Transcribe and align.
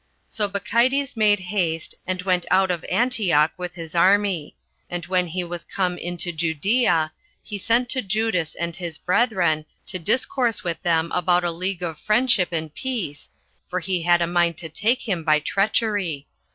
So 0.25 0.47
Bacchides 0.49 1.15
made 1.15 1.39
haste, 1.39 1.93
and 2.07 2.23
went 2.23 2.47
out 2.49 2.71
of 2.71 2.83
Antioch 2.85 3.51
with 3.55 3.75
his 3.75 3.93
army; 3.93 4.57
and 4.89 5.05
when 5.05 5.27
he 5.27 5.43
was 5.43 5.63
come 5.63 5.95
into 5.95 6.31
Judea, 6.31 7.13
he 7.43 7.59
sent 7.59 7.87
to 7.89 8.01
Judas 8.01 8.55
and 8.55 8.75
his 8.75 8.97
brethren, 8.97 9.63
to 9.85 9.99
discourse 9.99 10.63
with 10.63 10.81
them 10.81 11.11
about 11.11 11.43
a 11.43 11.51
league 11.51 11.83
of 11.83 11.99
friendship 11.99 12.49
and 12.51 12.73
peace, 12.73 13.29
for 13.69 13.79
he 13.79 14.01
had 14.01 14.23
a 14.23 14.25
mind 14.25 14.57
to 14.57 14.69
take 14.69 15.07
him 15.07 15.23
by 15.23 15.37
treachery. 15.39 16.25